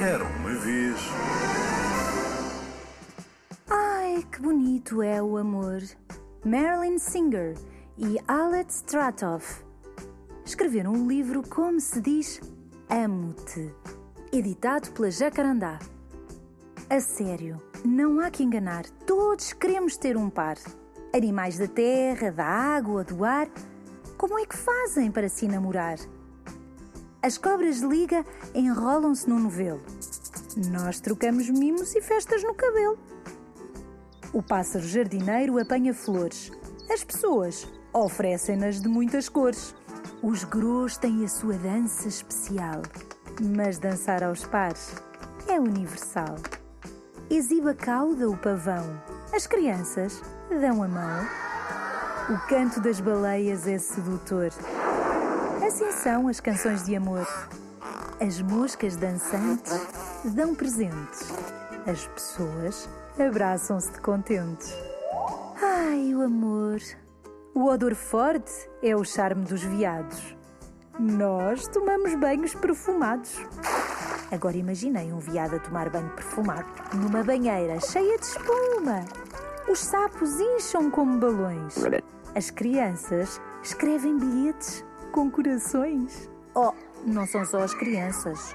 [0.00, 0.98] Era uma vez.
[3.70, 5.82] Ai, que bonito é o amor.
[6.44, 7.56] Marilyn Singer
[7.96, 9.64] e Alet Stratoff
[10.44, 12.40] escreveram um livro como se diz
[12.90, 13.74] Amo-te,
[14.30, 15.78] editado pela Jacarandá.
[16.90, 20.58] A sério, não há que enganar, todos queremos ter um par.
[21.14, 23.48] Animais da terra, da água, do ar.
[24.18, 25.98] Como é que fazem para se namorar?
[27.26, 28.24] As cobras de liga
[28.54, 29.82] enrolam-se num novelo.
[30.70, 32.96] Nós trocamos mimos e festas no cabelo.
[34.32, 36.52] O pássaro jardineiro apanha flores.
[36.88, 39.74] As pessoas oferecem-nas de muitas cores.
[40.22, 42.82] Os grôs têm a sua dança especial.
[43.56, 44.94] Mas dançar aos pares
[45.48, 46.36] é universal.
[47.28, 49.02] Exiba a cauda o pavão.
[49.34, 51.26] As crianças dão a mão.
[52.30, 54.52] O canto das baleias é sedutor.
[55.66, 57.26] Assim são as canções de amor.
[58.20, 59.72] As moscas dançantes
[60.24, 61.28] dão presentes.
[61.84, 64.72] As pessoas abraçam-se de contentes.
[65.60, 66.80] Ai, o amor!
[67.52, 70.36] O odor forte é o charme dos veados.
[71.00, 73.34] Nós tomamos banhos perfumados.
[74.30, 79.04] Agora imaginei um veado a tomar banho perfumado numa banheira cheia de espuma.
[79.68, 81.74] Os sapos incham como balões.
[82.36, 84.84] As crianças escrevem bilhetes
[85.16, 86.28] com corações.
[86.54, 86.74] Oh,
[87.06, 88.54] não são só as crianças.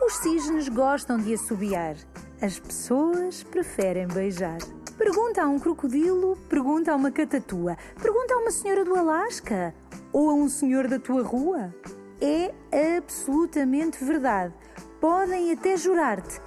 [0.00, 1.94] Os cisnes gostam de assobiar.
[2.40, 4.56] As pessoas preferem beijar.
[4.96, 9.74] Pergunta a um crocodilo, pergunta a uma catatua, pergunta a uma senhora do Alasca
[10.10, 11.74] ou a um senhor da tua rua.
[12.18, 12.54] É
[12.96, 14.54] absolutamente verdade.
[15.02, 16.40] Podem até jurar-te.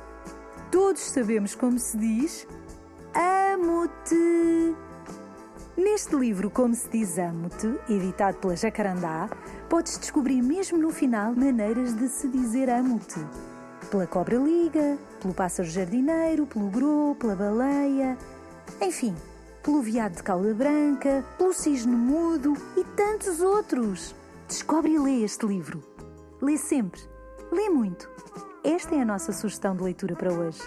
[0.72, 2.48] Todos sabemos como se diz:
[3.54, 4.76] Amo-te.
[5.84, 9.28] Neste livro, Como se diz Amo-te, editado pela Jacarandá,
[9.68, 13.20] podes descobrir mesmo no final maneiras de se dizer amo-te.
[13.90, 18.16] Pela cobra liga, pelo pássaro jardineiro, pelo grô, pela baleia,
[18.80, 19.16] enfim,
[19.64, 24.14] pelo veado de cauda branca, pelo cisne mudo e tantos outros.
[24.48, 25.82] Descobre e lê este livro.
[26.40, 27.02] Lê sempre,
[27.52, 28.08] lê muito.
[28.64, 30.62] Esta é a nossa sugestão de leitura para hoje.